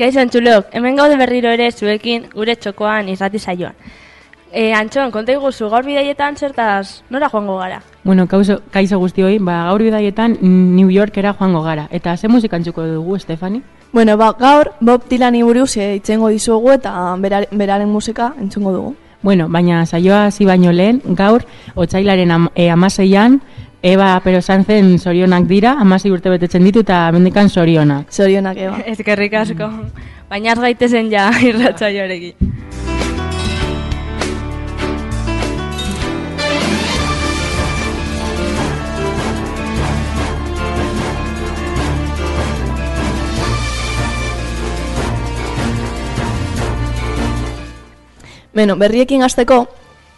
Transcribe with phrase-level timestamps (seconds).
[0.00, 3.74] Kaixo entzulok, hemen gaude berriro ere zuekin gure txokoan irrati saioan.
[4.48, 7.82] E, Antxon, konta iguzu, gaur bidaietan zertaz nora joango gara?
[8.02, 11.84] Bueno, kauso, kaixo guztioi, ba, gaur bidaietan New Yorkera joango gara.
[11.92, 13.60] Eta ze musika antzuko dugu, Stefani?
[13.92, 18.96] Bueno, ba, gaur Bob Dylan buruz e, itzengo dizugu eta beraren, beraren musika entzungo dugu.
[19.20, 23.42] Bueno, baina saioa hasi baino lehen, gaur, otxailaren am, e, amaseian,
[23.82, 28.12] Eba, pero sanzen sorionak dira, amasi urte betetzen ditu eta mendikan sorionak.
[28.12, 28.82] Sorionak, Eba.
[28.92, 29.70] Ezkerrik asko.
[30.28, 32.34] Baina az gaitezen ja irratzaioarekin.
[48.52, 49.68] Bueno, berriekin hasteko,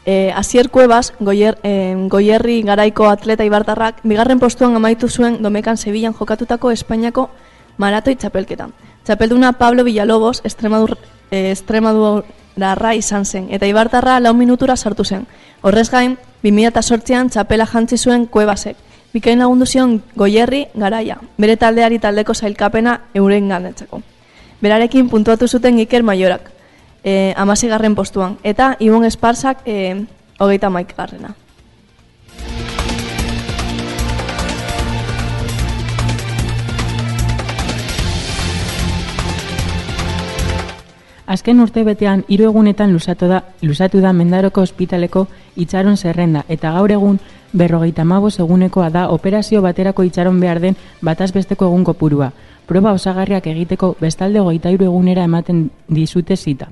[0.05, 6.15] eh, Asier Cuevas, goier, eh, goierri garaiko atleta ibartarrak, bigarren postuan amaitu zuen domekan Sevillan
[6.15, 7.31] jokatutako Espainiako
[7.79, 8.73] maratoi txapelketan.
[9.05, 10.97] Txapelduna Pablo Villalobos, Extremadur,
[11.31, 15.27] eh, Extremadurra izan zen, eta ibartarra lau minutura sartu zen.
[15.63, 18.77] Horrez gain, 2008an txapela jantzi zuen Cuevasek,
[19.13, 24.03] bikain lagundu zion goierri garaia, bere taldeari taldeko zailkapena euren ganetzako.
[24.61, 26.51] Berarekin puntuatu zuten Iker Maiorak,
[27.05, 30.05] e, amasigarren postuan, eta Ibon Esparsak e,
[30.39, 31.35] hogeita maikgarrena.
[41.33, 46.93] Azken urte betean, hiru egunetan lusatu da, lusatu da Mendaroko ospitaleko itxaron zerrenda, eta gaur
[46.93, 47.21] egun
[47.57, 52.33] berrogeita mabos egunekoa da operazio baterako itxaron behar den batazbesteko egun kopurua.
[52.67, 56.69] Proba osagarriak egiteko bestalde hiru egunera ematen dizute zita.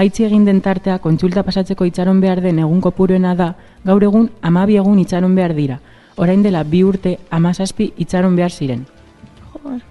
[0.00, 3.50] Jaitzi egin den tartea kontsulta pasatzeko itxaron behar den egun kopuruena da,
[3.84, 5.76] gaur egun amabi egun itxaron behar dira.
[6.16, 8.86] Orain dela bi urte amazazpi itxaron behar ziren.
[9.52, 9.82] Joder.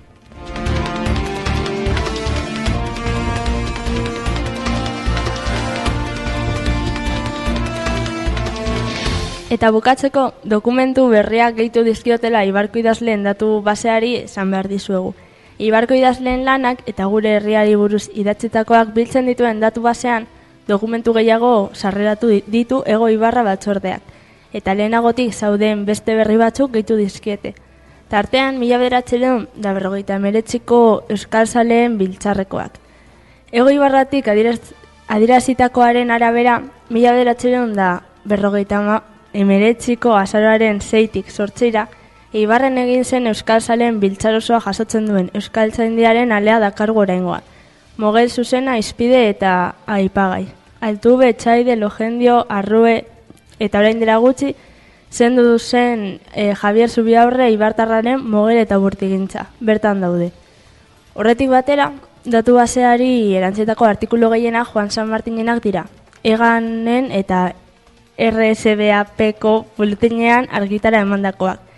[9.54, 15.14] Eta bukatzeko, dokumentu berriak gehitu dizkiotela Ibarko idazleen datu baseari esan behar dizuegu.
[15.60, 20.26] Ibarko idazleen lanak eta gure herriari buruz idatzitakoak biltzen dituen datu basean,
[20.70, 24.02] dokumentu gehiago sarreratu ditu ego Ibarra batzordeak.
[24.56, 27.54] Eta lehenagotik zauden beste berri batzuk gehitu dizkiete.
[28.10, 32.80] Tartean, mila bederatzeron da berrogeita emeretziko euskal zaleen biltzarrekoak.
[33.52, 34.62] Ego Ibarratik adiraz,
[35.12, 37.92] adirazitakoaren arabera, mila bederatzeron da
[38.24, 39.02] berrogeita ma,
[39.34, 41.90] emeretziko azaroaren zeitik sortzeira,
[42.32, 47.42] Ibarren egin zen Euskal Zalen biltzarosoa jasotzen duen Euskal Tzaindiaren alea dakargu oraingoa.
[47.98, 50.46] Mogel zuzena izpide eta aipagai.
[50.80, 53.08] Altube, txaide, lojendio, arrue
[53.60, 54.54] eta orain dira gutxi,
[55.12, 59.48] zendu duzen e, Javier Zubiaurre Ibartarraren mogel eta burtigintza.
[59.60, 60.30] Bertan daude.
[61.16, 61.92] Horretik batera,
[62.26, 65.88] datu baseari erantzetako artikulu gehiena Juan San Martinenak dira.
[66.24, 67.56] Eganen eta
[68.20, 71.69] RSBAPko buletinean argitara emandakoak.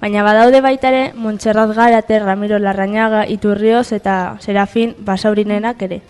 [0.00, 6.00] Baina badaude baitare Montserrat Garate, Ramiro Larrañaga, Iturrioz eta Serafin Basaurinenak ere.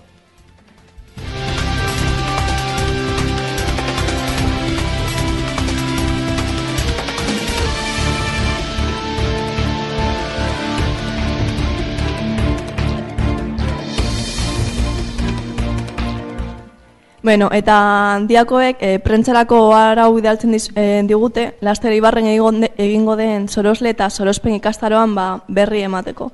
[17.22, 23.92] Bueno, eta diakoek e, prentzarako arau bidaltzen diz, e, digute, laster ibarren egingo den sorosle
[23.92, 26.30] eta sorospen ikastaroan ba, berri emateko.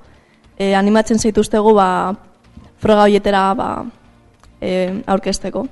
[0.56, 1.88] E, animatzen zaituztegu ba,
[2.79, 3.71] froga hoietera ba,
[4.61, 5.67] e, aurkesteko.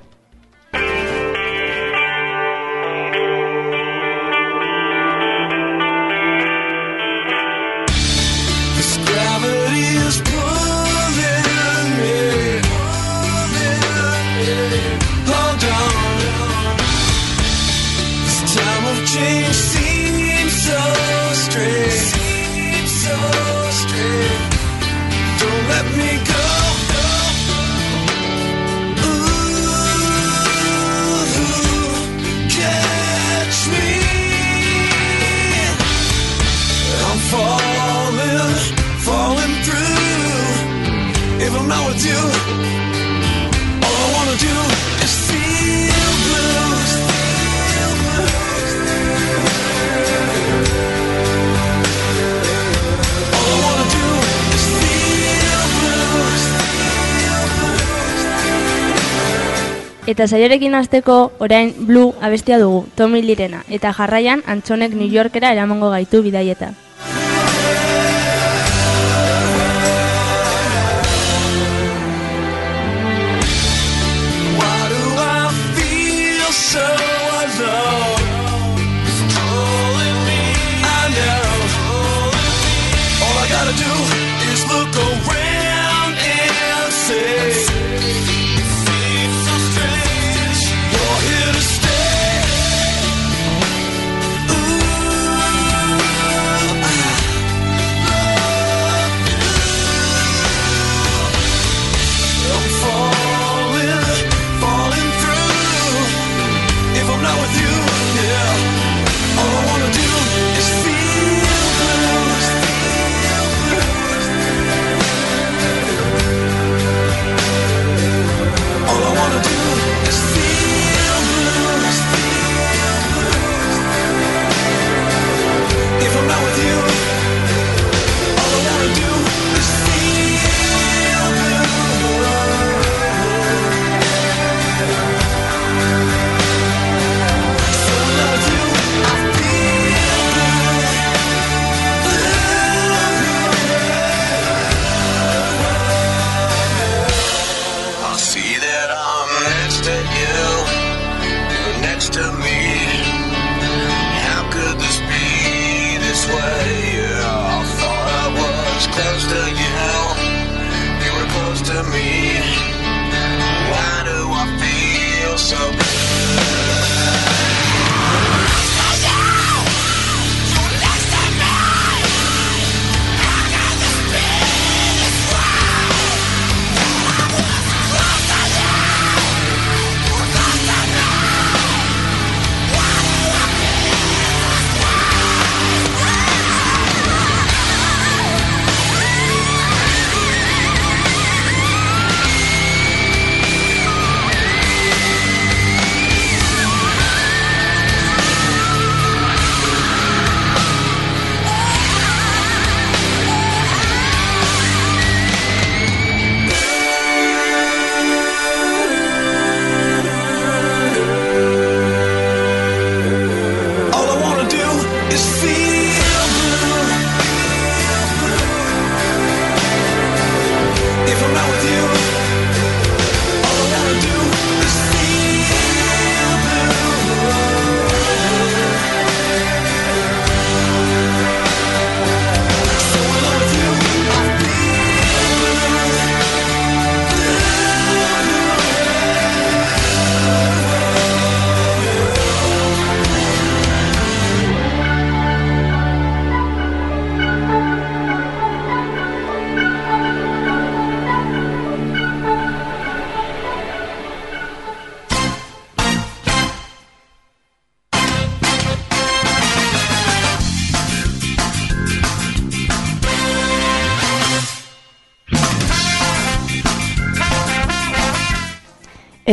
[60.06, 65.89] Eta saiarekin hasteko orain Blue abestia dugu, Tommy Lirena, eta jarraian Antzonek New Yorkera eramango
[65.89, 66.75] gaitu bidaieta.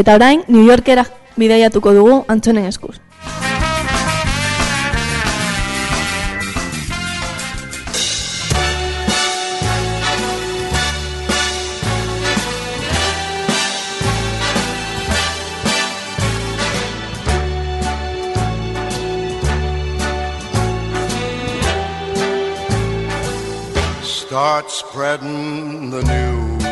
[0.01, 1.03] Eta orain, New Yorkera
[1.37, 2.95] bidaiatuko dugu antzonen eskuz.
[24.01, 26.65] Start spreading the news.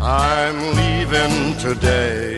[0.00, 0.91] I'm leaving
[1.60, 2.36] today.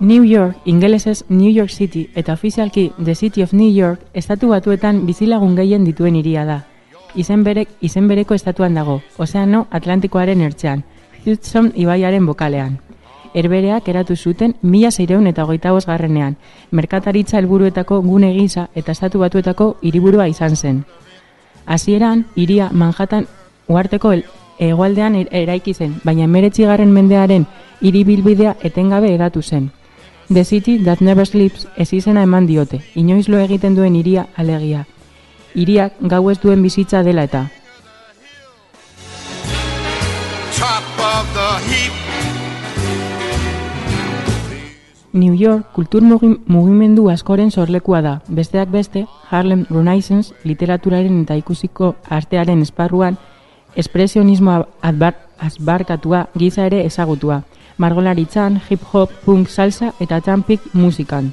[0.00, 5.06] New York, ingelesez New York City eta ofizialki The City of New York estatu batuetan
[5.06, 6.64] bizilagun gehien dituen hiria da.
[7.14, 10.84] Izen, berek, izen bereko estatuan dago, Ozeano Atlantikoaren ertzean,
[11.24, 12.80] Hudson ibaiaren bokalean.
[13.34, 16.36] Herbereak eratu zuten mila zeireun eta hogeita garrenean,
[16.70, 20.84] merkataritza helburuetako gune gisa eta estatu batuetako hiriburua izan zen.
[21.66, 23.26] Hasieran, iria Manhattan
[23.68, 24.14] uarteko
[24.60, 27.46] hegoaldean er- eraiki zen, baina emeretzigarren mendearen
[27.80, 29.70] hiribilbidea etengabe edatu zen.
[30.32, 34.86] The City That Never Sleeps ez izena eman diote, inoiz lo egiten duen iria alegia.
[35.54, 37.48] Iriak gau ez duen bizitza dela eta.
[40.58, 41.92] Top of the heap.
[45.12, 51.96] New York kultur mugi- mugimendu askoren sorlekua da, besteak beste, Harlem Renaissance literaturaren eta ikusiko
[52.08, 53.18] artearen esparruan
[53.74, 57.42] espresionismo adbar, azbarkatua giza ere ezagutua,
[57.78, 61.32] margolaritzan, hip-hop, punk, salsa eta trampik musikan.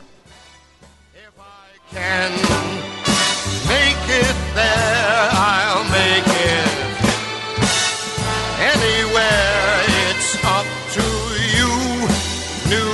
[12.67, 12.91] New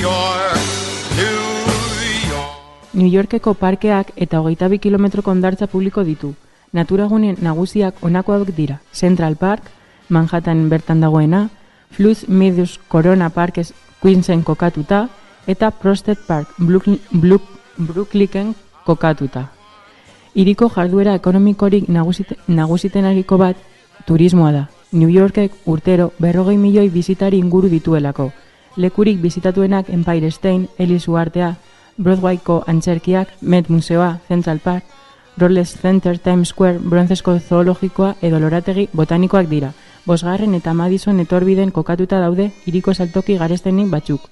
[0.00, 0.58] York,
[1.16, 2.50] New York.
[2.92, 6.34] New Yorkeko parkeak eta hogeita bi kilometroko ondartza publiko ditu.
[6.72, 8.80] Naturagunen nagusiak honakoak dira.
[8.92, 9.62] Central Park,
[10.08, 11.48] Manhattan bertan dagoena,
[11.90, 15.08] Flus Meadows Corona Parkes Queensen kokatuta,
[15.46, 17.48] eta Prosted Park, Brooklyn, Brook-
[17.78, 19.50] Brooklynen kokatuta.
[20.34, 23.56] Hiriko jarduera ekonomikorik nagusite, nagusitenariko bat
[24.06, 24.68] turismoa da.
[24.92, 28.30] New Yorkek urtero berrogei milioi bizitari inguru dituelako.
[28.76, 31.56] Lekurik bizitatuenak Empire State, Ellis Uartea,
[31.96, 34.84] Broadwayko antzerkiak, Met Museoa, Central Park,
[35.38, 39.72] Rolles Center, Times Square, Bronzesko zoologikoa edo lorategi botanikoak dira.
[40.06, 44.28] Bosgarren eta Madison etorbiden kokatuta daude hiriko saltoki garestenik batzuk.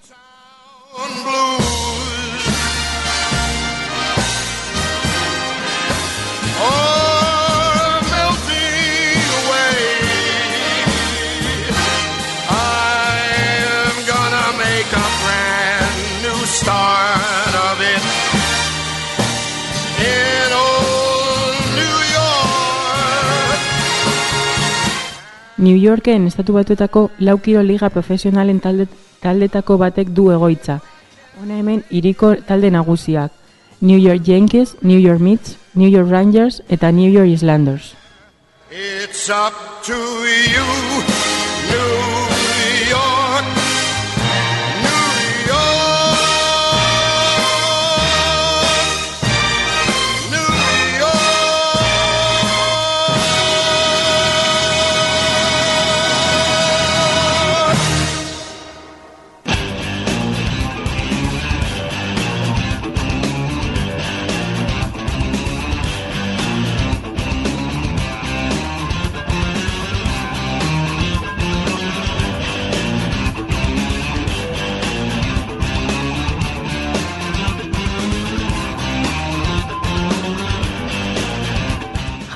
[25.59, 28.89] New Yorken estatu batuetako laukiro liga profesionalen talde,
[29.23, 30.81] taldetako batek du egoitza.
[31.41, 33.33] Hona hemen hiriko talde nagusiak.
[33.81, 37.95] New York Yankees, New York Mets, New York Rangers eta New York Islanders.
[38.71, 41.36] It's up to you,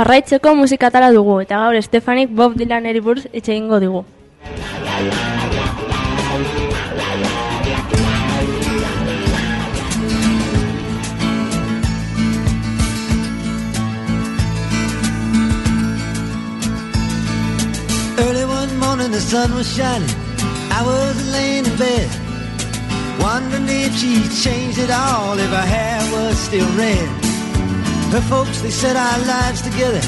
[0.01, 4.01] Jarraitzeko musikatara dugu eta gaur Stefanik Bob Dylaneri buruz etxe egingo digu.
[18.25, 20.09] Early one morning, the sun was shining.
[20.73, 22.09] I was laying in bed,
[23.21, 27.30] wondering if she changed it all, if her hair was still red.
[28.11, 30.03] Her folks, they said our lives together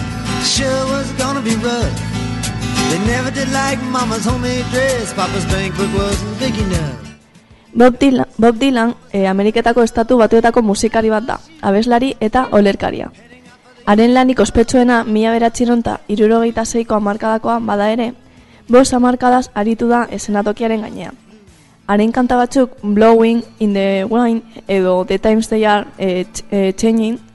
[0.45, 1.95] sure was gonna be rough.
[2.91, 5.15] They never did like Mama's homemade dress.
[5.15, 6.99] Papa's banquet wasn't big enough.
[7.75, 13.09] Bob Dylan, Bob Dylan e, Ameriketako estatu batuetako musikari bat da, abeslari eta olerkaria.
[13.87, 18.13] Haren lanik ospetsuena mila beratxironta irurogeita zeiko amarkadakoa bada ere,
[18.69, 21.17] bos amarkadaz aritu da esenatokiaren gainean.
[21.87, 27.32] Haren kanta batzuk Blowing in the Wind edo The Times They Are e, Changing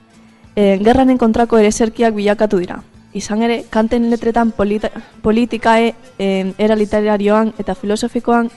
[0.57, 2.81] e, gerranen kontrako ereserkiak bilakatu dira.
[3.13, 4.89] Izan ere, kanten letretan polita,
[5.21, 8.49] politikae e, era literarioan eta filosofikoan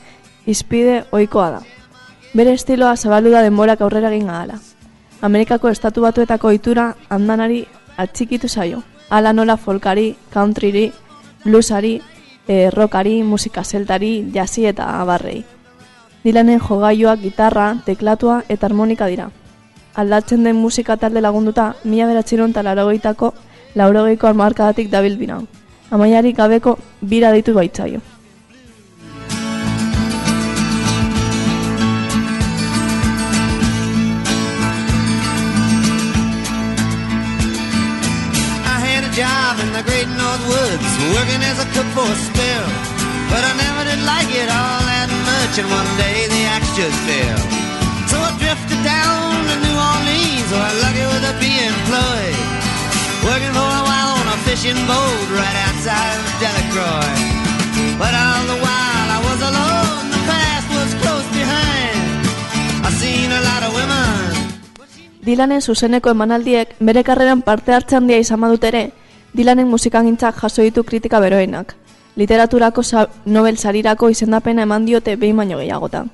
[0.46, 1.60] izpide ohikoa da.
[2.34, 4.58] Bere estiloa zabaldu da denborak aurrera egin ahala.
[5.20, 7.64] Amerikako estatu batuetako ohitura andanari
[8.00, 8.82] atxikitu zaio.
[9.10, 10.90] Hala nola folkari, countryri,
[11.44, 12.00] bluesari,
[12.46, 15.42] e, rockari, musika zeltari, jazzi eta abarrei.
[16.24, 19.30] Dilanen jogailuak gitarra, teklatua eta harmonika dira.
[20.00, 23.34] Aldatzen den musika talde lagunduta, mila beratxiron eta laurogeitako
[23.76, 25.40] laurogeiko armarkadatik dabil bina.
[25.90, 28.00] Amaiarik gabeko bira ditu baitzaio.
[39.20, 42.66] Job in the great North Woods, working as a cook for a spell.
[43.28, 46.96] But I never did like it all that much, and one day the axe just
[47.04, 47.69] fell.
[54.90, 57.14] Boat right outside of Delacroix.
[58.00, 61.98] But all the while I was alone, the past was close behind.
[62.86, 64.50] I seen a lot of women.
[65.26, 68.90] Dylanen zuzeneko emanaldiek bere karreran parte hartze handia izan badut ere,
[69.36, 71.76] Dylanen musikagintzak jaso ditu kritika beroenak.
[72.16, 72.82] Literaturako
[73.24, 76.10] Nobel sarirako izendapena eman diote behin baino gehiagotan.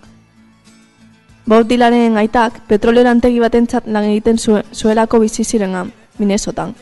[1.46, 6.74] Bob Dylanen aitak petrolero-antegi batentzat lan egiten zue, zuelako bizi zirenan, Minnesotan.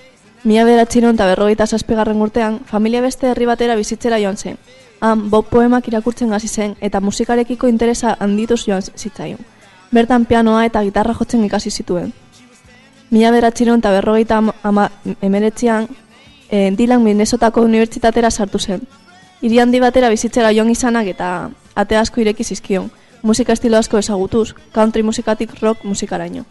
[0.44, 4.58] Mila beratxiron eta berrogeita zazpigarren urtean, familia beste herri batera bizitzera joan zen.
[5.00, 9.40] Han, Bob poemak irakurtzen hasi zen eta musikarekiko interesa handituz joan zitzaion.
[9.90, 12.12] Bertan pianoa eta gitarra jotzen ikasi zituen.
[13.10, 14.90] Mila beratxiron eta berrogeita ama-
[15.22, 15.88] emeretzian,
[16.50, 18.82] e, Dylan Minnesotako unibertsitatera sartu zen.
[19.40, 22.90] Hiri handi batera bizitzera joan izanak eta ate asko ireki zizkion,
[23.22, 26.44] musika estilo asko ezagutuz, country musikatik rock musikaraino.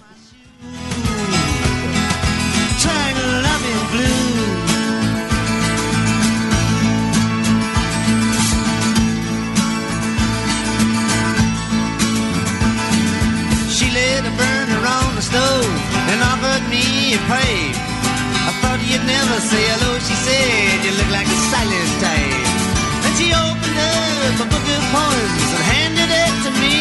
[15.24, 15.72] The stove
[16.12, 17.76] and offered me a pipe.
[18.48, 20.84] I thought you'd never say hello, she said.
[20.84, 22.44] You look like a silent type.
[23.04, 23.80] Then she opened
[24.28, 26.78] up a book of poems and handed it to me.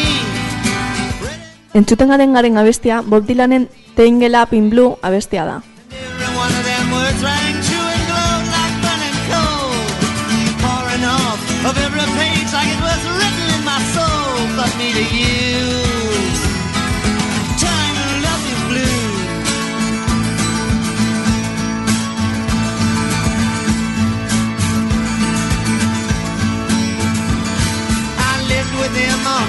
[1.73, 5.57] Entzuten garen garen abestia, Bob Dylanen Tangle Up in Blue abestia da.
[11.63, 14.35] Of every page like it was written in my soul.
[14.57, 15.32] But me to you.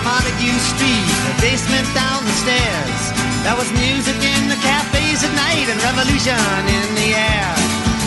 [0.05, 3.01] Montague Street, a basement down the stairs.
[3.41, 6.37] There was music in the cafes at night and revolution
[6.69, 7.51] in the air.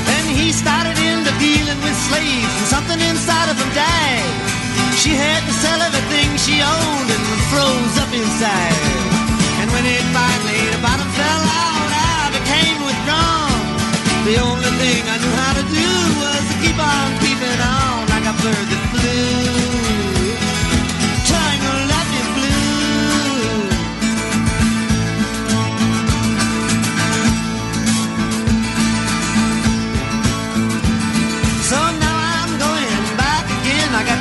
[0.06, 4.30] Then he started into dealing with slaves and something inside of him died.
[5.02, 8.78] She had to sell everything she owned and froze up inside.
[9.58, 13.58] And when it finally the bottom fell out, I became withdrawn.
[14.30, 15.90] The only thing I knew how to do
[16.22, 20.17] was to keep on keeping on like a bird that flew.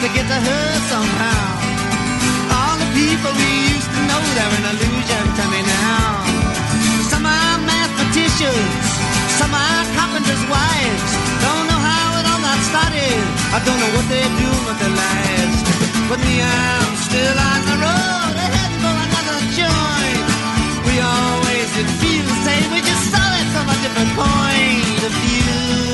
[0.07, 1.43] To get to her somehow.
[2.55, 6.23] All the people we used to know, they're an illusion to me now.
[7.11, 8.87] Some are mathematicians,
[9.35, 11.11] some are carpenters' wives.
[11.43, 13.19] Don't know how it all got started.
[13.51, 15.59] I don't know what they're doing with their lives.
[16.07, 20.23] But me, I'm still on the road, heading for another joint.
[20.87, 22.67] We always did feel the same.
[22.71, 25.86] We just saw it from a different point of view.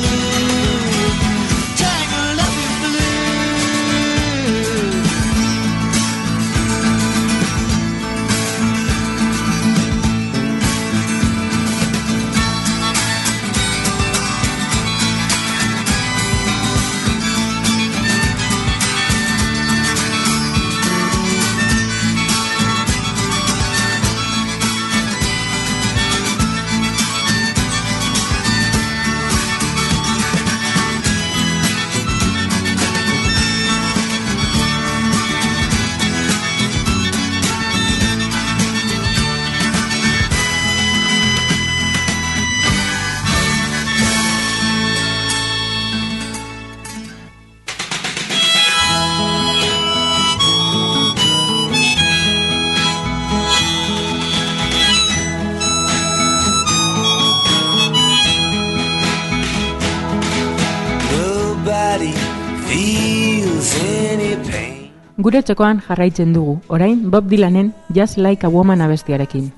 [65.22, 69.52] Gure txokoan jarraitzen dugu, orain Bob Dylanen Just Like a Woman abestiarekin.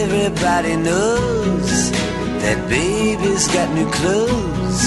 [0.00, 1.72] Everybody knows
[2.42, 4.80] that baby's got new clothes.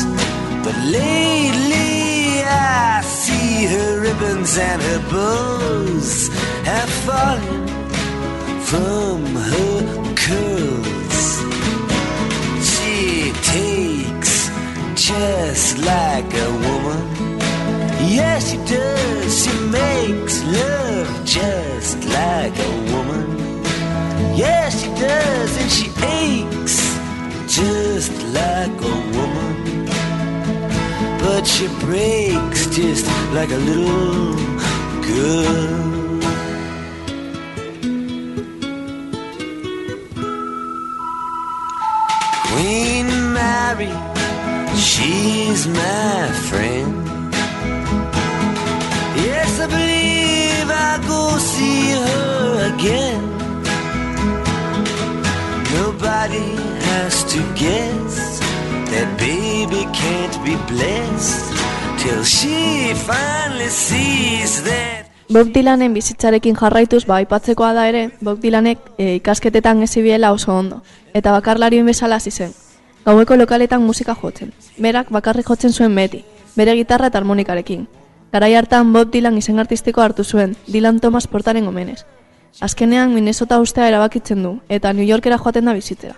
[0.66, 6.30] But lately I see her ribbons and her bows
[6.72, 7.68] have fallen
[8.72, 9.78] from her
[10.24, 10.91] curls.
[15.02, 17.40] Just like a woman.
[18.08, 19.44] Yes, she does.
[19.44, 23.26] She makes love just like a woman.
[24.36, 26.78] Yes, she does, and she aches
[27.48, 29.88] just like a woman.
[31.20, 34.36] But she breaks just like a little
[35.02, 35.82] girl.
[42.46, 44.11] Queen Mary,
[44.76, 46.94] she's my friend.
[49.16, 53.22] Yes, I believe I'll go see her again.
[55.74, 56.56] Nobody
[56.88, 58.40] has to guess
[58.92, 61.46] that baby can't be blessed
[62.00, 65.12] till she finally sees that.
[65.32, 70.82] Bob Dylanen bizitzarekin jarraituz ba aipatzekoa da ere, Bob Dylanek e, ikasketetan ezibiela oso ondo,
[71.14, 72.52] eta bakarlarien bezala hasi zen.
[73.06, 74.52] Gaueko lokaletan musika jotzen.
[74.78, 76.22] Berak bakarrik jotzen zuen beti,
[76.56, 77.88] bere gitarra eta harmonikarekin.
[78.32, 82.06] Garai hartan Bob Dylan izen artistiko hartu zuen, Dylan Thomas portaren omenez.
[82.62, 86.16] Azkenean Minnesota ustea erabakitzen du, eta New Yorkera joaten da bizitzera.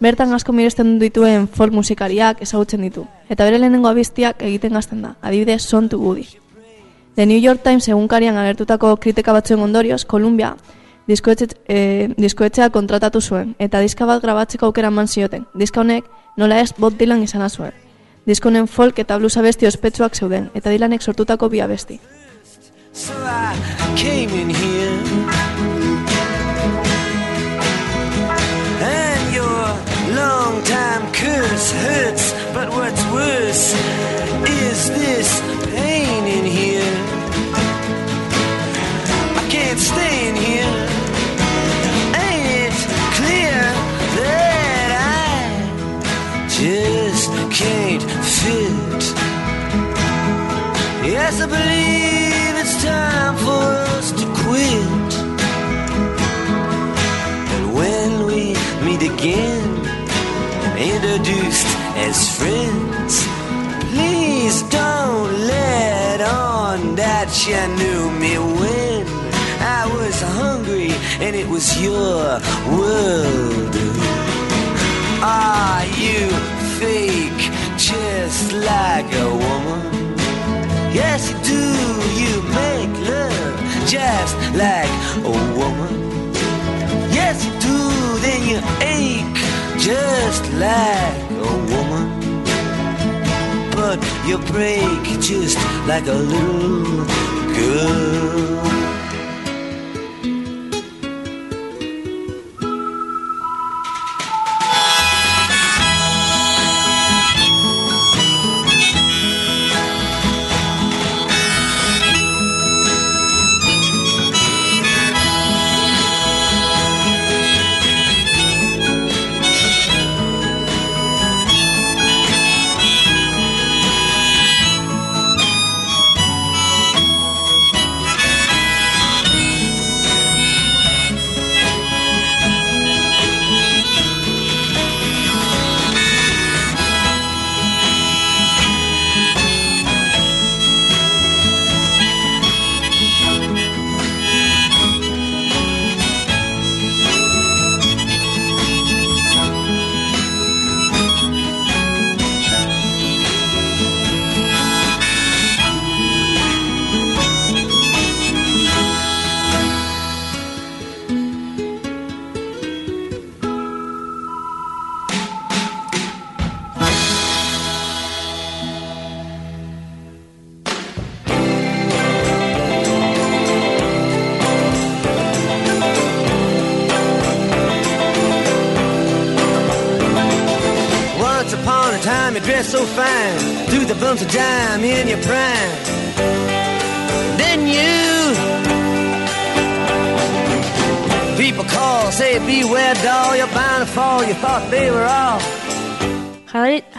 [0.00, 5.14] Bertan asko miresten dituen folk musikariak ezagutzen ditu, eta bere lehenengo abiztiak egiten gazten da,
[5.22, 6.26] adibidez Son to Woody.
[7.14, 10.56] The New York Times egunkarian agertutako kritika batzuen ondorioz, Columbia
[11.06, 15.46] diskoetxe, e, diskoetxea kontratatu zuen, eta diska bat grabatzeko aukera eman zioten.
[15.54, 17.72] Diska honek nola ez Bob Dylan izana zuen.
[18.26, 22.00] Disko honen folk eta blues abesti ospetsuak zeuden, eta Dylanek sortutako bi abesti.
[22.92, 23.56] So I
[23.96, 24.98] came in here.
[28.80, 29.66] And your
[30.14, 33.74] long time curse hurts, but what's worse
[34.46, 35.42] is this
[35.74, 36.94] pain in here.
[39.36, 40.83] I can't stay in here.
[47.54, 49.02] Can't fit?
[51.06, 55.12] Yes, I believe it's time for us to quit.
[57.54, 59.70] And when we meet again,
[60.76, 61.70] introduced
[62.06, 63.12] as friends,
[63.92, 69.06] please don't let on that you knew me when
[69.62, 70.90] I was hungry
[71.24, 72.40] and it was your
[72.74, 73.74] world.
[75.22, 76.53] Are you
[76.84, 77.44] fake
[77.76, 79.82] just like a woman?
[81.00, 81.62] Yes, you do.
[82.22, 83.56] You make love
[83.94, 84.94] just like
[85.32, 85.94] a woman.
[87.18, 87.78] Yes, you do.
[88.24, 88.58] Then you
[88.96, 89.40] ache
[89.88, 92.06] just like a woman.
[93.76, 95.58] But you break just
[95.90, 97.04] like a little
[97.58, 98.63] girl.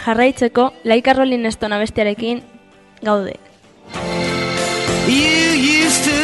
[0.05, 2.43] Jarraitzeko, Laika Rolling Stone abestiarekin
[3.05, 3.39] gaude.
[5.07, 5.49] You
[5.81, 6.21] used to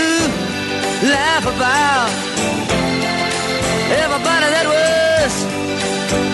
[1.10, 2.12] laugh about
[3.90, 5.34] everybody that was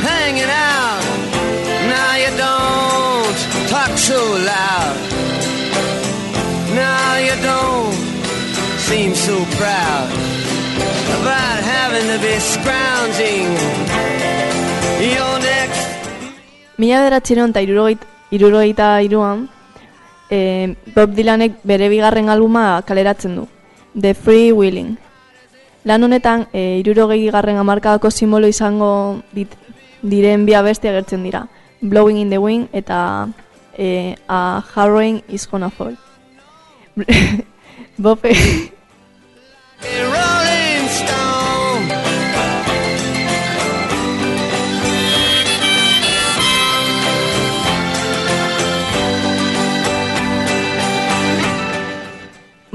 [0.04, 1.04] hanging out.
[1.88, 3.38] Now you don't
[3.72, 4.96] talk so loud.
[6.76, 7.96] Now you don't
[8.88, 10.12] seem so proud
[11.22, 14.37] about having to be scrounging
[16.78, 19.48] Mila bederatzireon eta irurogeit, irurogeita iruan,
[20.30, 23.48] e, Bob Dylanek bere bigarren albuma kaleratzen du,
[24.00, 24.98] The Free Willing.
[25.84, 29.50] Lan honetan, e, irurogei garren amarkadako simbolo izango dit,
[30.04, 31.48] diren bi abesti agertzen dira,
[31.82, 33.28] Blowing in the Wind eta
[33.78, 35.98] e, A Harrowing is Gonna Fall.
[37.98, 38.20] Bob,
[39.82, 41.27] Rolling Stone.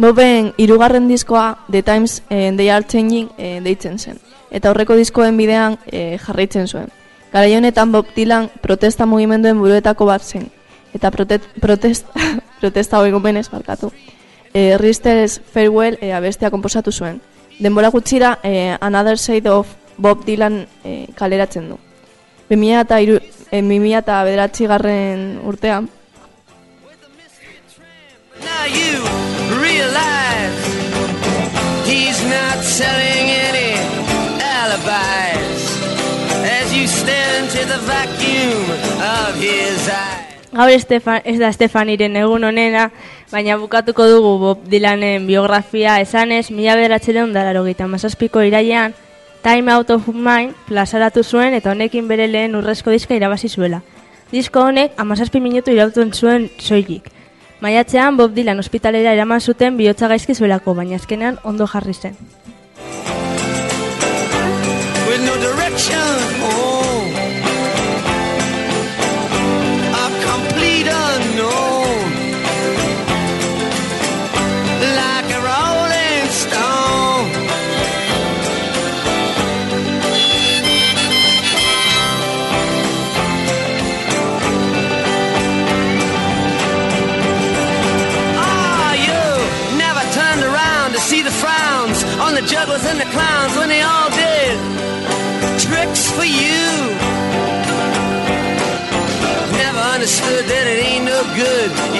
[0.03, 4.17] Boben hirugarren diskoa The Times and They Are Changing eh, deitzen zen.
[4.51, 6.89] Eta horreko diskoen bidean eh, jarraitzen zuen.
[7.31, 10.49] Garai honetan Bob Dylan protesta mugimenduen buruetako bat zen.
[10.93, 12.11] Eta prote protest,
[12.61, 13.93] protesta hori gomenez barkatu.
[14.53, 17.23] Eh, Rister's Farewell eh, abestia komposatu zuen.
[17.61, 21.79] Denbora gutxira eh, Another Side of Bob Dylan eh, kaleratzen du.
[22.51, 25.91] 2000 eta, iru, eh, 2000 eta bederatzi garren urtean,
[28.43, 29.22] Now you
[32.29, 33.75] not selling any
[34.41, 35.63] alibis
[36.45, 38.63] as you stare into the vacuum
[39.01, 40.33] of his eyes.
[40.53, 42.91] Gaur Estefan, ez da Estefaniren egun onena,
[43.33, 48.93] baina bukatuko dugu Bob Dylanen biografia esanez, mila bederatzeren dararo gita mazazpiko irailean,
[49.43, 53.81] Time Out of Mind plazaratu zuen eta honekin bere lehen urrezko diska irabazi zuela.
[54.31, 57.09] Disko honek amazazpi minutu irautuen zuen soilik.
[57.63, 62.17] Maiatzean Bob Dylan ospitalera eraman zuten bihotza gaizki zuelako, baina azkenean ondo jarri zen.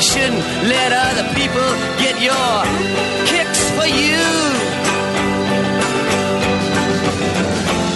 [0.03, 1.69] You shouldn't let other people
[2.03, 2.55] get your
[3.31, 4.19] kicks for you.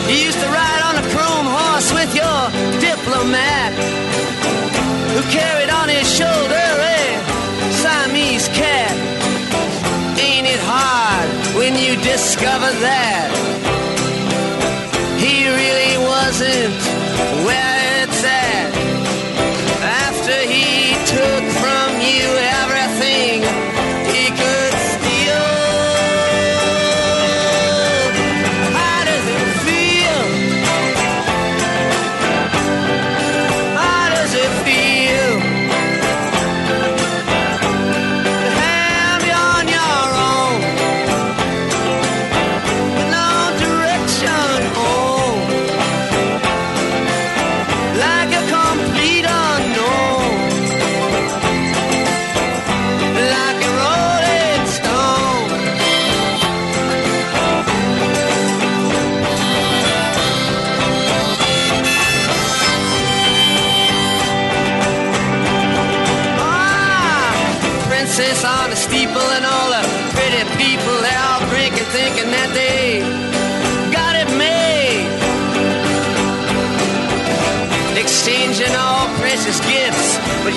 [0.07, 2.42] You used to ride on a chrome horse with your
[2.79, 3.73] diplomat
[5.14, 8.95] who carried on his shoulder a Siamese cat.
[10.16, 13.36] Ain't it hard when you discover that?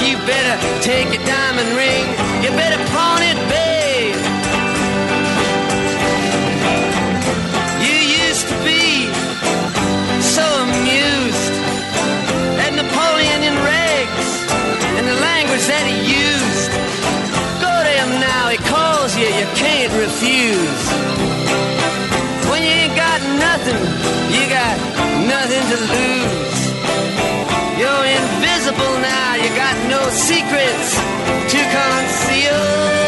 [0.07, 2.05] You better take your diamond ring.
[2.43, 4.15] You better pawn it, babe.
[7.85, 9.11] You used to be
[10.21, 11.55] so amused
[12.63, 14.29] at Napoleon in rags
[14.97, 16.71] and the language that he used.
[17.59, 20.83] Go to him now, he calls you, you can't refuse.
[22.49, 23.79] When you ain't got nothing,
[24.33, 24.75] you got
[25.27, 26.58] nothing to lose.
[28.69, 30.95] You're invisible now, you got no secrets
[31.51, 32.98] to conceal.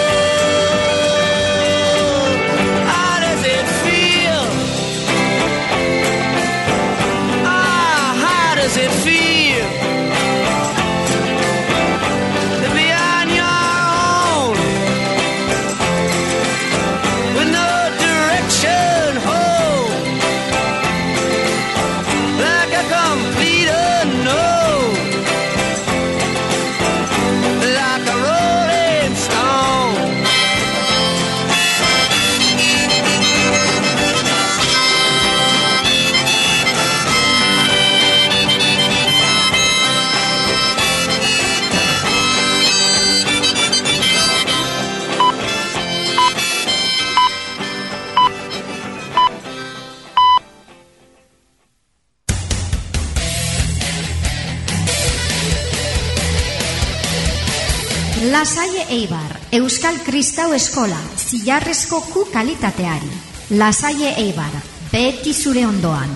[58.29, 63.10] Lasaie Eibar, Euskal Kristau Eskola, zilarrezko ku kalitateari.
[63.57, 64.53] Lasaie Eibar,
[64.91, 66.13] beti zure ondoan.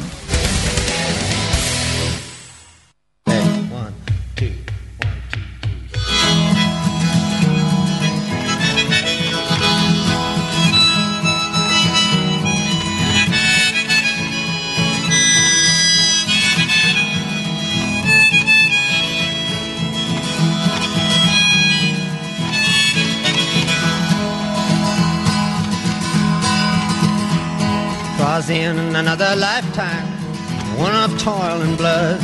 [29.26, 30.06] Another lifetime,
[30.78, 32.22] one of toil and blood.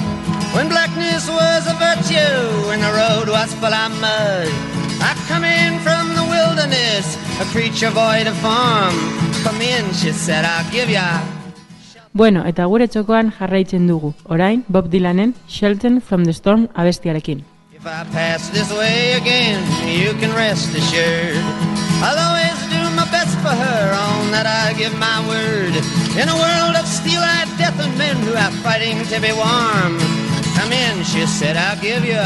[0.53, 4.47] When blackness was a virtue and the road was full of mud.
[5.01, 8.93] I come in from the wilderness, a creature void of form.
[9.43, 11.21] Come in, she said, I'll give ya.
[12.13, 14.13] Bueno, eta gure txokoan jarraitzen dugu.
[14.25, 17.43] Orain, Bob Dylanen Shelton from the Storm abestiarekin.
[17.73, 21.41] If I pass this way again, you can rest assured.
[22.03, 22.70] I'll always
[23.41, 25.73] for her, on that I give my word.
[26.13, 29.97] In a world of steel-eyed death and men who are fighting to be warm.
[30.53, 32.21] Come in, she said, I'll give you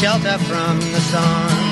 [0.00, 1.68] shelter from the storm.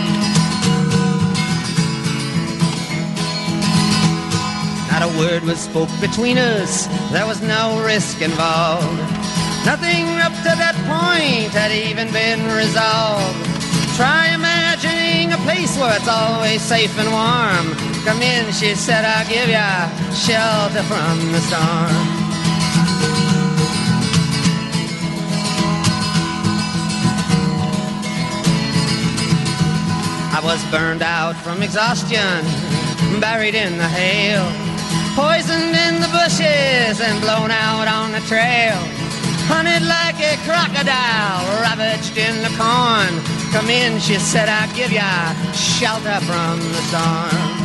[4.93, 9.01] Not a word was spoke between us, there was no risk involved.
[9.65, 13.41] Nothing up to that point had even been resolved.
[13.97, 17.96] Try imagining a place where it's always safe and warm.
[18.07, 22.07] Come in, she said, I'll give ya shelter from the storm.
[30.31, 32.47] I was burned out from exhaustion,
[33.21, 34.47] buried in the hail,
[35.17, 38.79] poisoned in the bushes and blown out on the trail.
[39.51, 43.19] Hunted like a crocodile, ravaged in the corn.
[43.51, 47.56] Come in, she said, I'll give ya shelter from the storm.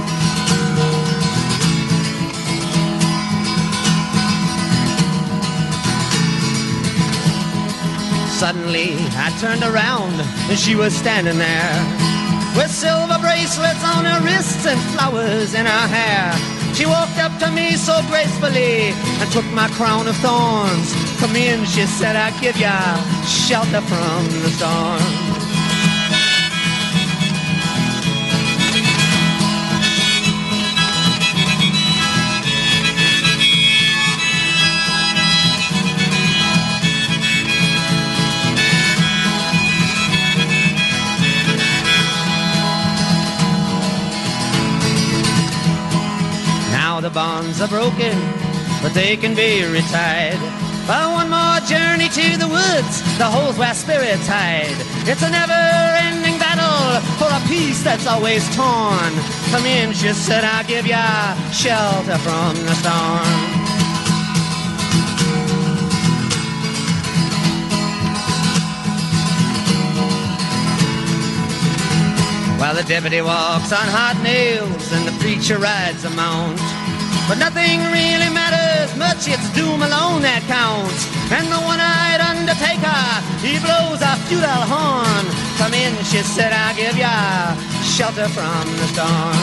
[8.41, 11.77] Suddenly, I turned around and she was standing there
[12.57, 16.33] with silver bracelets on her wrists and flowers in her hair.
[16.73, 20.89] She walked up to me so gracefully and took my crown of thorns.
[21.19, 22.81] Come in, she said, I'll give ya
[23.25, 25.40] shelter from the storm.
[47.13, 48.17] Bonds are broken,
[48.81, 50.39] but they can be retied.
[50.87, 54.75] For one more journey to the woods, the holes where spirits hide.
[55.07, 59.13] It's a never-ending battle for a peace that's always torn.
[59.51, 63.61] Come in, she said, I'll give ya shelter from the storm.
[72.59, 76.80] While the deputy walks on hot nails and the preacher rides a mount.
[77.31, 81.07] But nothing really matters much, it's doom alone that counts.
[81.31, 82.91] And the one-eyed undertaker,
[83.39, 85.23] he blows a futile horn.
[85.55, 87.55] Come in, she said, I'll give ya
[87.87, 89.39] shelter from the storm.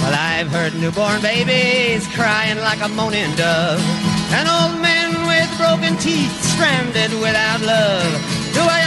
[0.00, 3.84] Well, I've heard newborn babies crying like a moaning dove.
[4.32, 8.37] And old men with broken teeth stranded without love.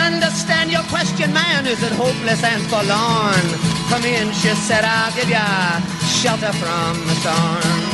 [0.02, 1.68] I understand your question, man?
[1.68, 3.46] Is it hopeless and forlorn?
[3.90, 5.46] Come in, she said, I'll give ya
[6.20, 7.92] shelter from the storm.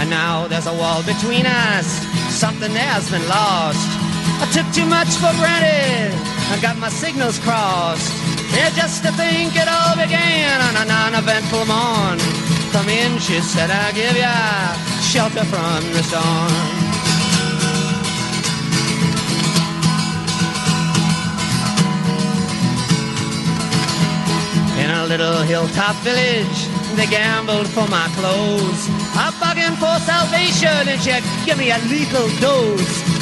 [0.00, 1.86] And now there's a wall between us.
[2.34, 3.97] Something there's been lost.
[4.40, 6.14] I took too much for granted.
[6.50, 8.12] I got my signals crossed.
[8.54, 12.18] Yeah, just to think it all began on a non-eventful morn.
[12.72, 14.30] Come in, she said, I'll give ya
[15.02, 16.52] shelter from the storm.
[24.78, 28.88] In a little hilltop village, they gambled for my clothes.
[29.18, 31.12] I'm begging for salvation and she
[31.44, 33.17] give me a lethal dose.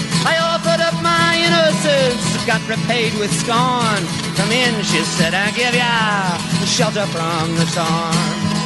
[1.46, 4.02] Innocence, got repaid with scorn.
[4.36, 6.36] Come in, she said, I give ya
[6.66, 8.56] shelter from the storm.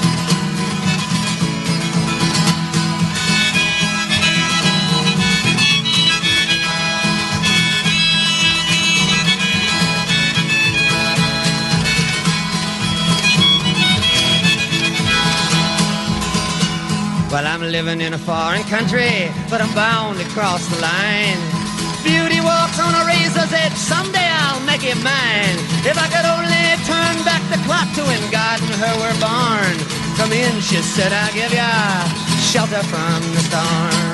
[17.30, 21.59] Well, I'm living in a foreign country, but I'm bound to cross the line.
[22.02, 25.56] Beauty walks on a razor's edge, someday I'll make it mine.
[25.84, 29.76] If I could only turn back the clock to when God and her were born.
[30.16, 31.70] Come in, she said, I'll give ya
[32.50, 34.09] shelter from the storm.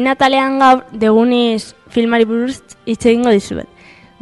[0.00, 3.68] Zinatalean gaur Deguniz filmari buruz hitz egingo dizuet.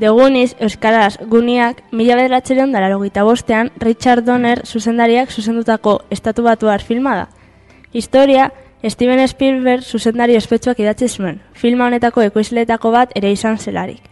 [0.03, 7.29] Deguniz, Euskaraz, Guniak, mila bederatzeren dararogita bostean, Richard Donner zuzendariak zuzendutako estatu batuar filma da.
[7.93, 8.49] Historia,
[8.83, 14.03] Steven Spielberg zuzendari ospetsuak idatzi zuen, filma honetako ekoizleetako bat ere izan zelarik.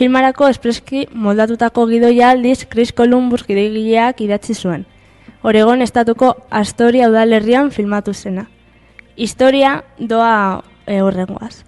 [0.00, 4.88] Filmarako espreski moldatutako gidoia aldiz Chris Columbus gidoigileak idatzi zuen.
[5.42, 8.48] Oregon estatuko Astoria udalerrian filmatu zena.
[9.16, 11.64] Historia doa e, horrengoaz.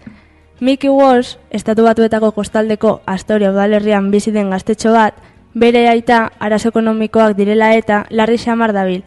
[0.60, 5.14] Mickey Walsh, estatu batuetako kostaldeko Astoria udalerrian bizi den gaztetxo bat,
[5.54, 9.02] bere aita arazo ekonomikoak direla eta larri xamar dabil.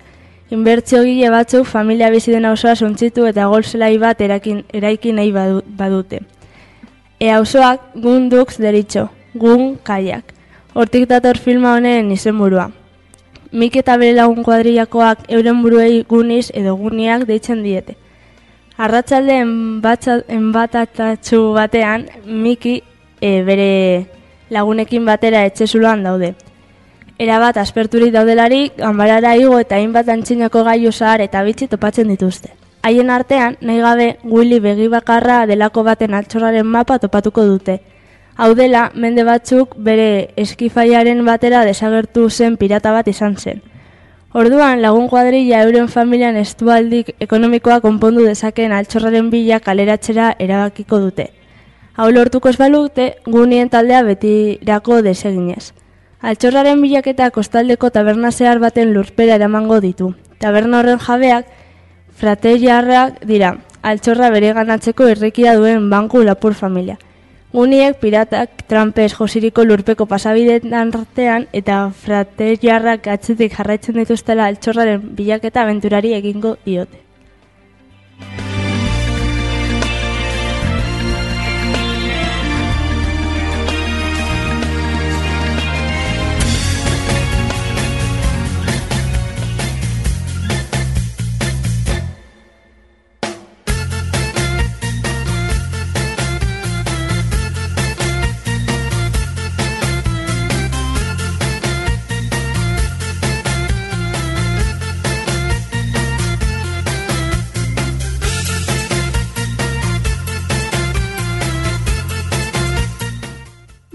[0.49, 5.63] Inbertzio gile batzuk familia bizi den auzoa suntzitu eta golzelai bat erakin, eraikin nahi badu-
[5.67, 6.21] badute.
[7.19, 10.33] E auzoak gundux deritxo, gun kaiak.
[10.73, 12.71] Hortik dator filma honen izenburua.
[13.51, 17.97] Mik eta bere lagun kuadrilakoak euren buruei guniz edo guniak deitzen diete.
[18.77, 22.83] Arratsalde enbatza- enbatatatxu batean, Miki
[23.19, 24.05] e, bere
[24.53, 26.35] lagunekin batera etxezuloan daude.
[27.17, 32.53] Erabat asperturik daudelarik, ganbarara igo eta hainbat antzinako gailu zahar eta bitxi topatzen dituzte.
[32.83, 37.79] Haien artean, nahi gabe, Willy begi bakarra delako baten altxorraren mapa topatuko dute.
[38.37, 43.63] Hau dela, mende batzuk bere eskifaiaren batera desagertu zen pirata bat izan zen.
[44.37, 51.25] Orduan, lagun kuadrilla euren familian estualdik ekonomikoa konpondu dezakeen altxorraren bila kaleratzera erabakiko dute.
[51.97, 55.71] Hau lortuko balute, gunien taldea betirako deseginez.
[56.21, 60.13] Altxorraren bilaketa kostaldeko taberna zehar baten lurpera eramango ditu.
[60.37, 61.49] Taberna horren jabeak,
[62.13, 66.99] frateriarrak dira, altxorra bere ganatzeko irrikia duen banku lapur familia.
[67.57, 76.13] Guniek piratak trampez josiriko lurpeko pasabideetan artean eta frateriarrak atzetik jarraitzen dituztela altxorraren bilaketa abenturari
[76.19, 77.06] egingo diote.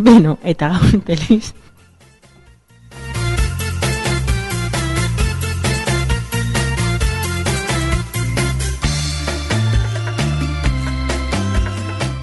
[0.03, 1.53] Beno, eta gaur telebiz...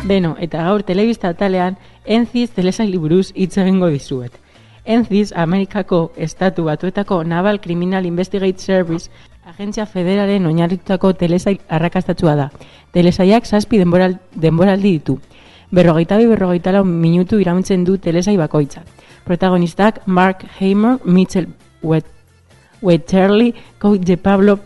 [0.09, 4.35] Beno, eta gaur telebista talean Enziz telesaili buruz hitz egingo dizuet.
[4.83, 9.07] Enziz, Amerikako estatu batuetako Naval Criminal Investigate Service
[9.45, 12.51] agentzia federalen oinarritutako telesail arrakastatsua da.
[12.91, 15.21] Telesailak zazpi denboral, denboraldi ditu.
[15.71, 18.81] Berrogeita bi berrogeita lau minutu irauntzen du telesai bakoitza.
[19.25, 21.47] Protagonistak Mark Hamer, Mitchell
[21.83, 22.05] Wet,
[22.81, 24.59] Wetterly, Coach de Pablo...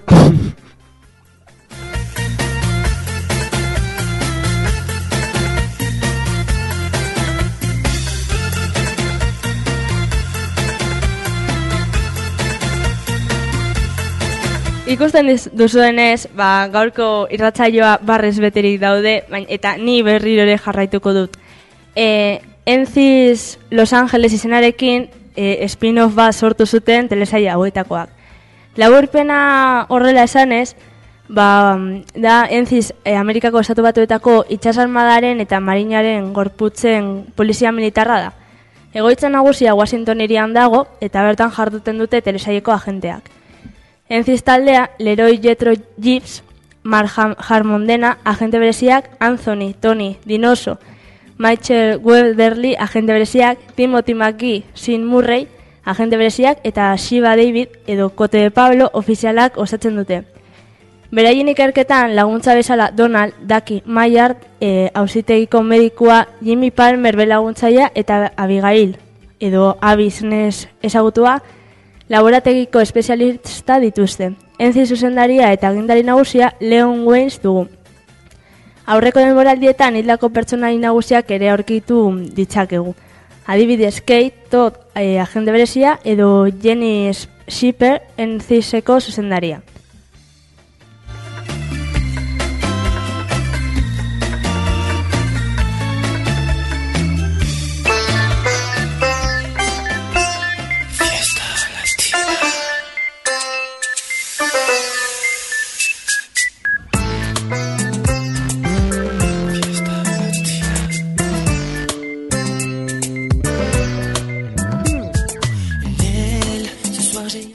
[14.93, 15.25] Ikusten
[15.57, 21.39] duzuenez, ba, gaurko irratsaioa barrez beterik daude, bain, eta ni berriro ere jarraituko dut.
[21.95, 28.13] E, Enziz Los Angeles izenarekin e, spin-off bat sortu zuten telesaia hauetakoak.
[28.77, 30.75] Laburpena horrela esanez,
[31.27, 31.75] ba,
[32.13, 38.33] da Enziz e, Amerikako estatu batuetako itxasarmadaren eta marinaren gorputzen polizia militarra da.
[38.93, 43.39] Egoitza nagusia Washington irian dago eta bertan jarduten dute telesaieko agenteak.
[44.09, 46.43] Enziz taldea, Leroy Jetro Gibbs,
[46.83, 50.77] Mark Harmondena, agente bereziak, Anthony, Tony, Dinoso,
[51.37, 55.47] Michael Weatherly, agente bereziak, Timothy McGee, Sin Murray,
[55.85, 60.23] agente bereziak, eta Shiva David edo Kote de Pablo ofizialak osatzen dute.
[61.11, 68.97] Beraien ikerketan laguntza bezala Donald, Daki, Maillard, e, ausitegiko medikua Jimmy Palmer belaguntzaia eta Abigail,
[69.39, 71.43] edo Abisnes ezagutua,
[72.09, 74.33] laborategiko espezialista dituzte.
[74.59, 77.67] Enzi zuzendaria eta agindari nagusia Leon Waynes dugu.
[78.85, 81.99] Aurreko denboraldietan hildako pertsonai nagusiak ere aurkitu
[82.35, 82.95] ditzakegu.
[83.47, 87.11] Adibidez, Kate, Todd, eh, agente berezia, edo Jenny
[87.47, 89.61] Shipper, enziseko zuzendaria.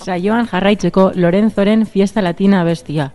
[0.09, 3.11] saioan jarraitzeko Lorenzoren Fiesta Latina bestia.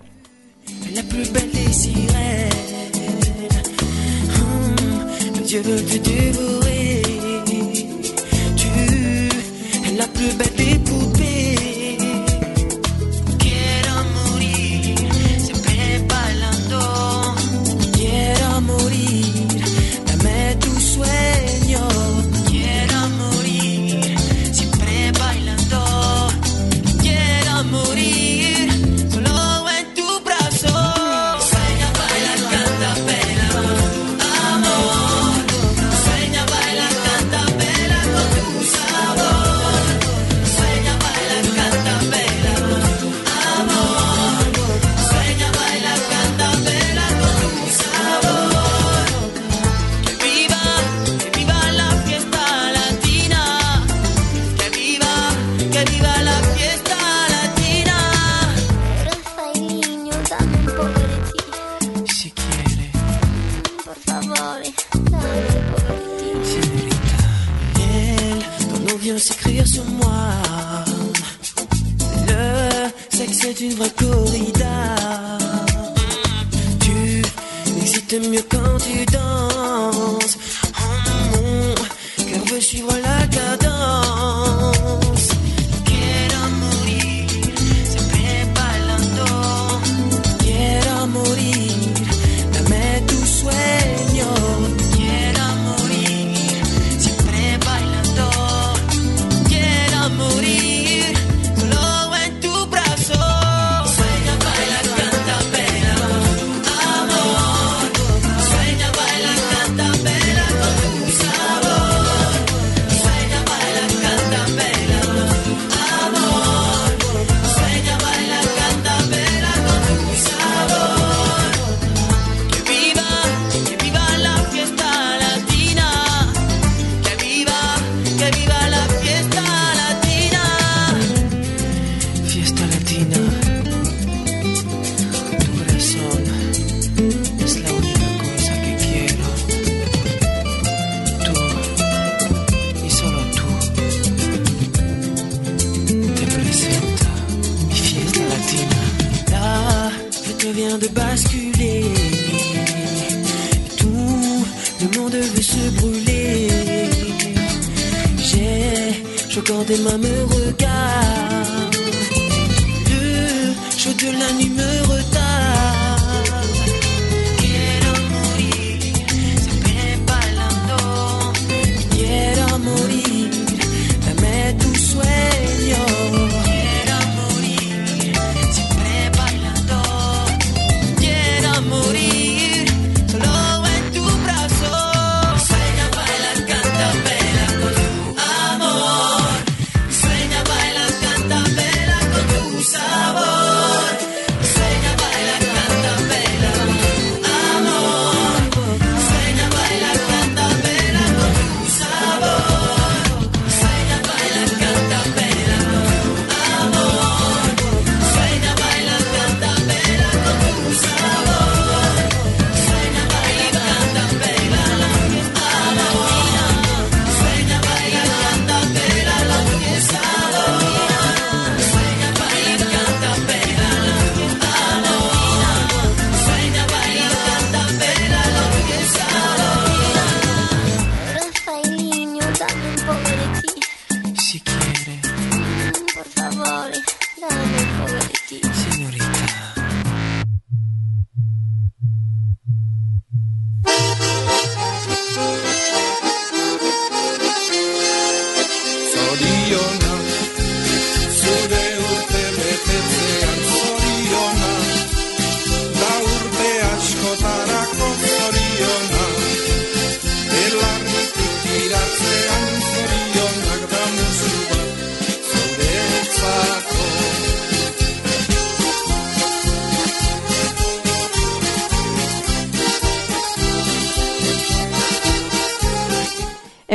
[82.73, 83.12] suivre la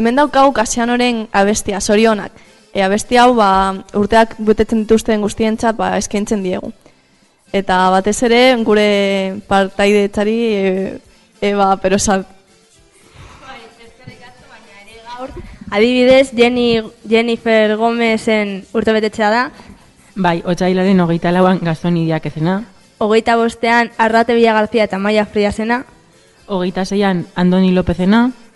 [0.09, 2.33] hemen daukagu kasianoren abestia, sorionak.
[2.73, 6.73] E, abesti hau ba, urteak betetzen dituzten guztientzat ba, eskaintzen diegu.
[7.53, 10.99] Eta batez ere gure partaidetzari txari e,
[11.41, 12.25] Eba, pero sal...
[13.45, 15.31] Bai, eskerrik asko, baina ere gaur...
[15.71, 19.45] Adibidez, Jenny, Jennifer Gomezen urtebetetzea da.
[20.17, 22.65] Bai, otxailaren hogeita lauan gazton ezena.
[22.99, 25.85] Hogeita bostean, Arrate Villa García eta Maia Fria zena.
[26.47, 27.99] Hogeita zeian, Andoni López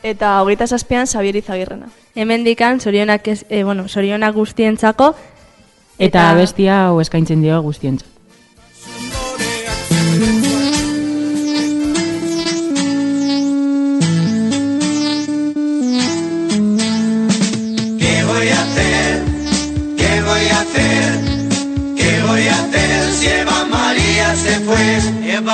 [0.02, 1.88] eta hogeita zazpian Xabier Izagirrena.
[2.14, 5.14] Hemendikan sorionak, ez, e, bueno, sorionak guztientzako.
[5.98, 8.12] Eta, eta bestia hau eskaintzen dio guztientzako.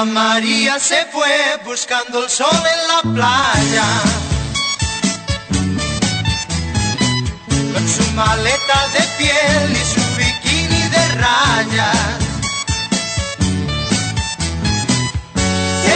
[0.04, 4.27] María se fue buscando el sol en la playa.
[8.18, 12.18] Maleta de piel y su bikini de rayas.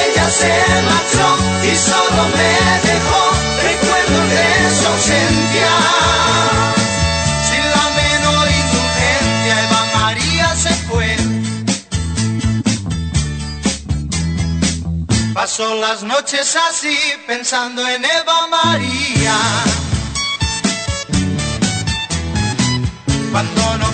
[0.02, 0.54] Ella se
[0.88, 1.28] marchó
[1.70, 2.52] y solo me
[2.90, 3.22] dejó
[3.68, 4.46] recuerdos de
[4.76, 5.72] su ausencia.
[7.48, 11.10] Sin la menor indulgencia, Eva María se fue.
[15.34, 16.96] Pasó las noches así
[17.26, 19.36] pensando en Eva María.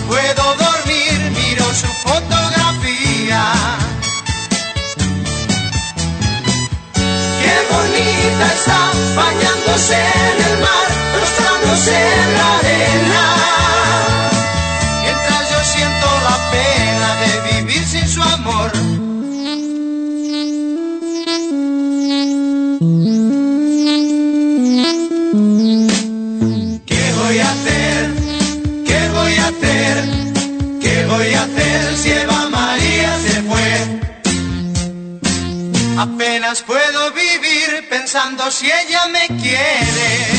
[0.09, 3.43] Puedo dormir, miro su fotografía.
[7.43, 8.81] Qué bonita está
[9.15, 10.89] bañándose en el mar,
[11.21, 13.38] rostrándose en la arena.
[35.99, 40.38] Apenas puedo vivir pensando si ella me quiere.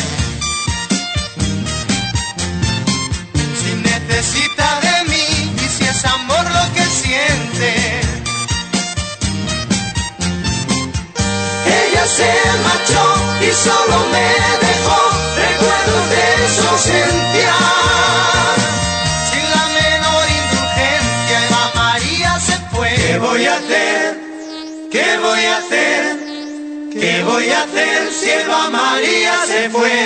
[27.00, 30.00] ¿Qué voy a hacer si Eva María se fue?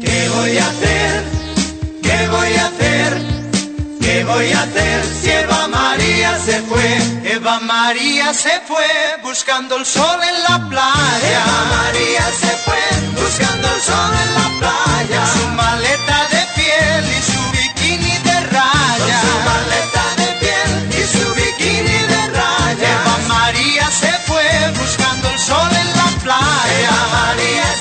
[0.00, 1.24] ¿Qué voy a hacer?
[2.02, 3.10] ¿Qué voy a hacer?
[4.00, 6.96] ¿Qué voy a hacer si Eva María se fue?
[7.24, 8.88] Eva María se fue
[9.22, 11.42] buscando el sol en la playa.
[11.42, 12.84] Eva María se fue
[13.22, 15.26] buscando el sol en la playa.
[15.26, 18.32] Su maleta de piel y su bikini de.
[19.22, 20.01] Su maleta
[26.22, 26.38] fly.
[26.38, 27.71] Hey,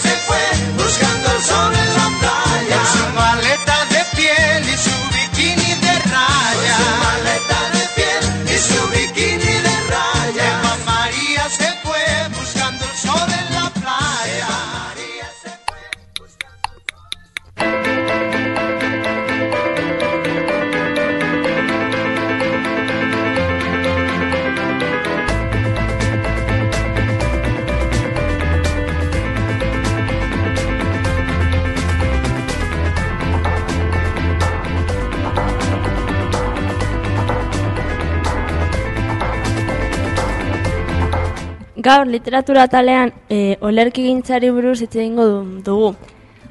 [41.82, 45.96] Gaur literatura talean e, olerki gintzari buruz hitz egingo du- dugu.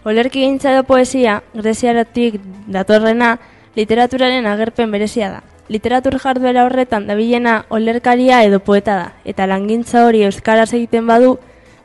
[0.02, 3.36] Olerki gintza edo poesia, greziaratik datorrena,
[3.76, 5.42] literaturaren agerpen berezia da.
[5.68, 11.36] Literatur jarduera horretan dabilena olerkaria edo poeta da, eta langintza hori euskaraz egiten badu,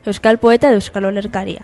[0.06, 1.62] euskal poeta edo euskal olerkaria.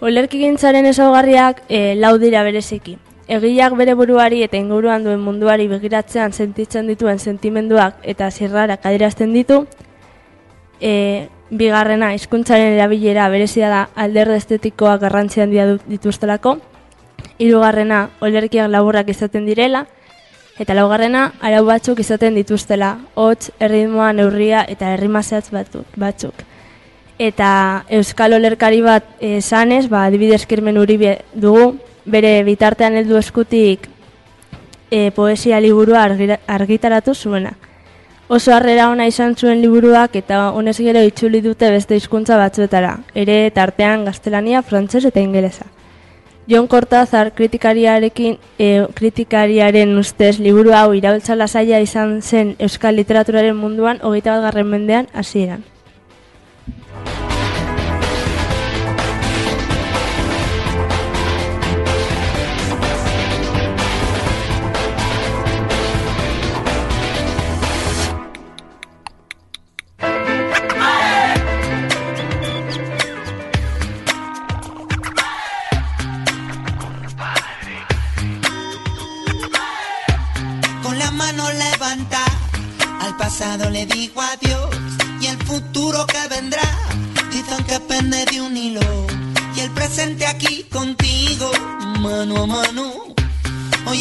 [0.00, 2.98] Olerki gintzaren ezaugarriak e, lau dira bereziki.
[3.26, 9.64] Egileak bere buruari eta inguruan duen munduari begiratzean sentitzen dituen sentimenduak eta zirrarak adierazten ditu,
[10.84, 16.58] e, bigarrena hizkuntzaren erabilera berezia da alderde estetikoak garrantzi handia dituztelako,
[17.40, 19.86] hirugarrena olerkiak laburrak izaten direla,
[20.60, 26.44] eta laugarrena arau batzuk izaten dituztela, hots, erritmoa, neurria eta errima zehatz batu- batzuk.
[27.18, 27.48] Eta
[27.94, 33.88] euskal olerkari bat esanez, ba, adibidez kirmen uribe dugu, bere bitartean heldu eskutik
[34.90, 37.54] e, poesia liburua argitaratu zuena.
[38.28, 43.50] Oso harrera ona izan zuen liburuak eta honez gero itzuli dute beste hizkuntza batzuetara, ere
[43.52, 45.66] tartean gaztelania, frantses eta ingelesa.
[46.48, 54.00] Jon Cortázar kritikariarekin e, kritikariaren ustez liburu hau iraultza lasaia izan zen euskal literaturaren munduan
[54.02, 55.73] hogeita bat garren mendean hasieran.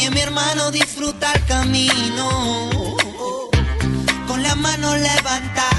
[0.04, 2.70] Oye mi hermano, disfruta el camino.
[4.28, 5.70] Con la mano levanta,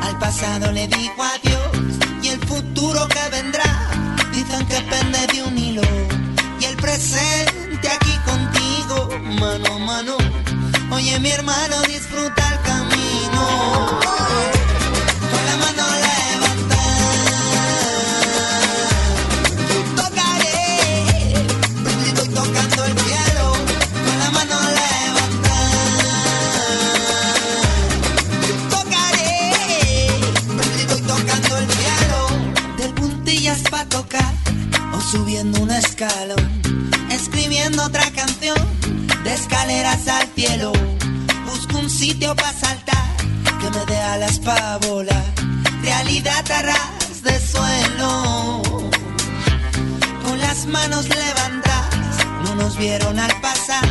[0.00, 3.90] al pasado le digo adiós y el futuro que vendrá.
[4.32, 5.82] Dicen que pende de un hilo
[6.58, 10.16] y el presente aquí contigo, mano a mano.
[10.90, 13.79] Oye mi hermano, disfruta el camino.
[35.10, 36.62] Subiendo un escalón,
[37.10, 38.56] escribiendo otra canción
[39.24, 40.70] de escaleras al cielo.
[41.46, 43.16] Busco un sitio para saltar
[43.60, 45.24] que me dé alas pa' volar.
[45.82, 48.62] Realidad a ras de suelo.
[50.24, 53.88] Con las manos levantadas, no nos vieron al pasar.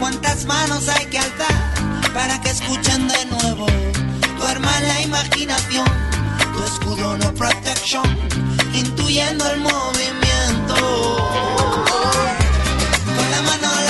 [0.00, 3.66] ¿Cuántas manos hay que alzar para que escuchen de nuevo?
[4.38, 5.86] Duerma la imaginación,
[6.52, 8.08] tu escudo no protection,
[8.74, 10.17] intuyendo el movimiento.
[13.16, 13.87] Con la mano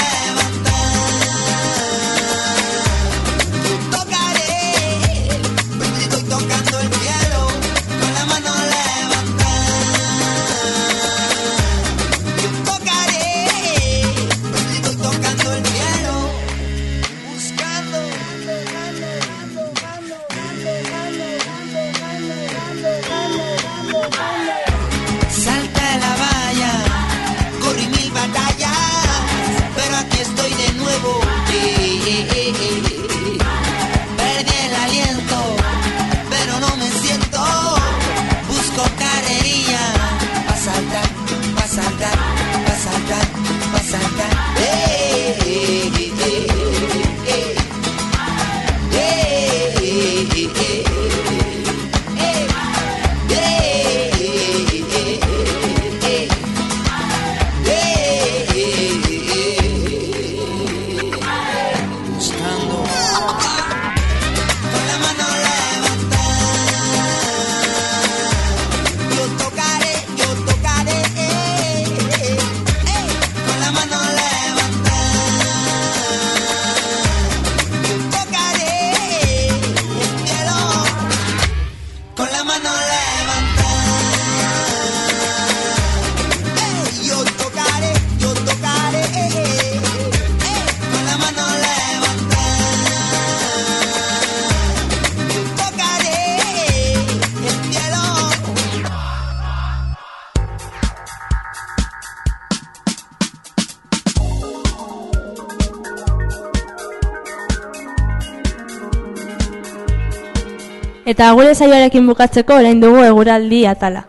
[111.19, 114.05] Eta gure saioarekin bukatzeko orain dugu eguraldi atala.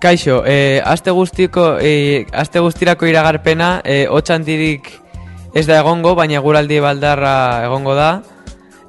[0.00, 4.88] Kaixo, eh, aste guztiko, eh, aste guztirako iragarpena, eh, otxantirik
[5.52, 8.22] ez da egongo, baina guraldi baldarra egongo da.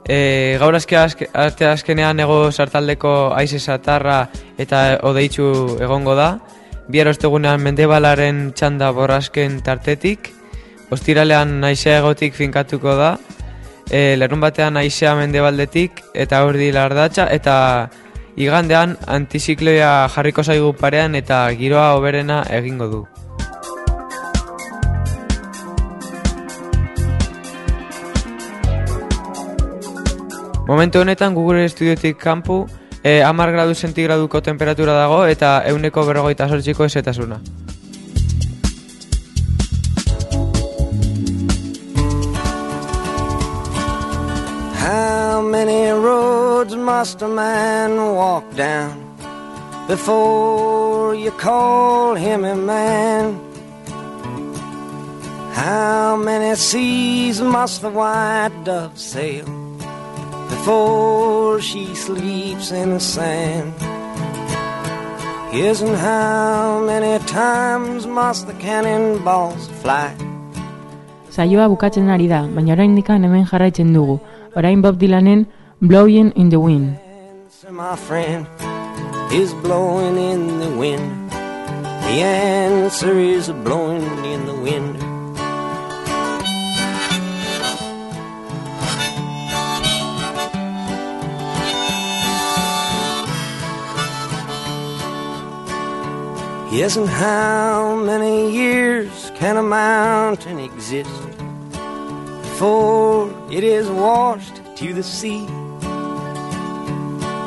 [0.07, 6.37] Eh, gaur azke, azke, aste azkenean ego sartaldeko aize satarra eta odeitzu egongo da.
[6.87, 10.37] Bihar ostegunean mendebalaren txanda borrasken tartetik.
[10.91, 13.15] Ostiralean naizea egotik finkatuko da.
[13.87, 17.55] E, lerun batean naizea mendebaldetik eta urdi lardatxa eta
[18.35, 23.01] igandean antizikloia jarriko zaigu parean eta giroa oberena egingo du.
[30.67, 32.65] Momentu honetan Google Studiotik kanpu
[33.03, 37.41] e, 10 gradu sentigraduko temperatura dago eta euneko berrogeita sortxiko esetasuna.
[46.61, 48.93] Roads must a man walk down
[49.87, 53.39] before you call him a man?
[55.53, 59.45] How many seas must the white dove sail
[60.49, 63.73] before she sleeps in the sand?
[65.53, 70.13] And how many times must the cannonballs fly?
[71.31, 74.19] Saioa bukatzen ari da, baina oraindikan hemen jarraitzen dugu.
[74.55, 75.47] Orain Bob Dylanen
[75.83, 76.99] Blowing in the Wind.
[77.71, 78.45] my friend,
[79.33, 81.31] is blowing in the wind.
[81.31, 84.95] The answer is blowing in the wind.
[96.71, 101.09] Yes, and how many years can a mountain exist
[102.43, 105.47] before it is washed to the sea?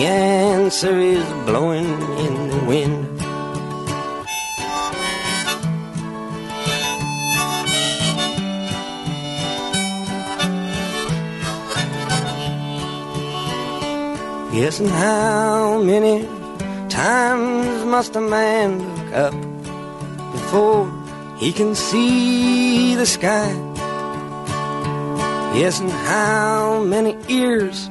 [0.00, 1.84] The answer is blowing
[2.24, 3.20] in the wind.
[14.54, 16.26] Yes, and how many
[16.88, 19.34] times must a man look up
[20.32, 20.90] before
[21.36, 23.52] he can see the sky?
[25.54, 27.90] Yes, and how many ears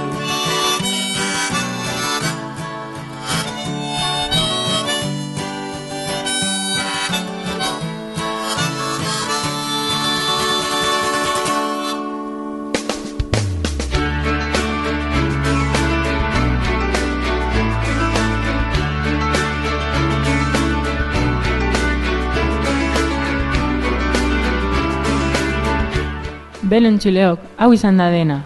[26.71, 28.37] Belen txileok, hau izan da dena.